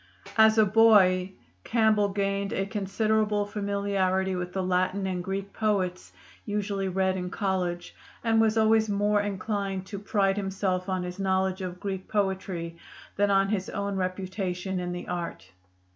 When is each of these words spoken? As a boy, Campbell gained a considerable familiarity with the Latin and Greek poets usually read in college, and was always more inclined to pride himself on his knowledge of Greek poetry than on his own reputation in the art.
As 0.35 0.57
a 0.57 0.65
boy, 0.65 1.33
Campbell 1.63 2.09
gained 2.09 2.53
a 2.53 2.65
considerable 2.65 3.45
familiarity 3.45 4.35
with 4.35 4.51
the 4.51 4.63
Latin 4.63 5.05
and 5.05 5.23
Greek 5.23 5.53
poets 5.53 6.11
usually 6.43 6.87
read 6.87 7.17
in 7.17 7.29
college, 7.29 7.93
and 8.23 8.41
was 8.41 8.57
always 8.57 8.89
more 8.89 9.21
inclined 9.21 9.85
to 9.85 9.99
pride 9.99 10.37
himself 10.37 10.89
on 10.89 11.03
his 11.03 11.19
knowledge 11.19 11.61
of 11.61 11.79
Greek 11.79 12.07
poetry 12.07 12.77
than 13.15 13.29
on 13.29 13.49
his 13.49 13.69
own 13.69 13.95
reputation 13.95 14.79
in 14.79 14.91
the 14.91 15.07
art. 15.07 15.51